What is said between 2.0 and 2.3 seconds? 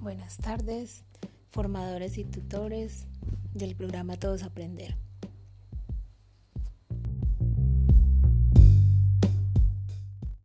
y